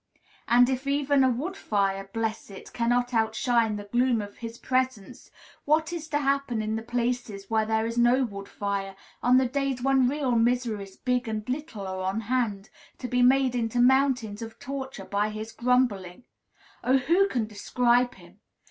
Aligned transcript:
And, 0.47 0.67
if 0.67 0.87
even 0.87 1.23
a 1.23 1.29
wood 1.29 1.55
fire, 1.55 2.09
bless 2.11 2.49
it! 2.49 2.73
cannot 2.73 3.13
outshine 3.13 3.75
the 3.75 3.83
gloom 3.83 4.19
of 4.19 4.37
his 4.37 4.57
presence, 4.57 5.29
what 5.63 5.93
is 5.93 6.07
to 6.07 6.17
happen 6.17 6.59
in 6.59 6.75
the 6.75 6.81
places 6.81 7.51
where 7.51 7.67
there 7.67 7.85
is 7.85 7.99
no 7.99 8.23
wood 8.23 8.49
fire, 8.49 8.95
on 9.21 9.37
the 9.37 9.45
days 9.45 9.83
when 9.83 10.09
real 10.09 10.31
miseries, 10.31 10.97
big 10.97 11.27
and 11.27 11.47
little, 11.47 11.85
are 11.85 12.01
on 12.01 12.21
hand, 12.21 12.71
to 12.97 13.07
be 13.07 13.21
made 13.21 13.53
into 13.53 13.79
mountains 13.79 14.41
of 14.41 14.57
torture 14.57 15.05
by 15.05 15.29
his 15.29 15.51
grumbling? 15.51 16.23
Oh, 16.83 16.97
who 16.97 17.27
can 17.27 17.45
describe 17.45 18.15
him? 18.15 18.39